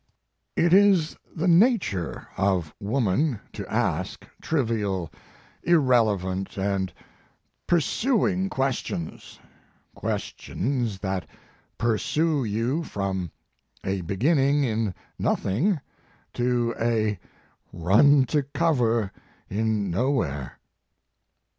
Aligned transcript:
"It 0.55 0.73
is 0.73 1.15
the 1.35 1.47
nature 1.47 2.27
of 2.35 2.73
woman 2.79 3.39
to 3.53 3.71
ask 3.71 4.25
trivial, 4.41 5.11
irrelevant 5.61 6.57
and 6.57 6.91
pursuing 7.67 8.49
ques 8.49 8.77
tions, 8.77 9.39
questions 9.93 10.97
that 11.01 11.27
pursue 11.77 12.43
you 12.43 12.83
from 12.83 13.29
a 13.83 14.01
beginning 14.01 14.63
in 14.63 14.95
nothing 15.19 15.79
to 16.33 16.73
a 16.81 17.19
run 17.71 18.25
to 18.25 18.41
cover 18.41 19.11
in 19.51 19.91
nowhere." 19.91 20.57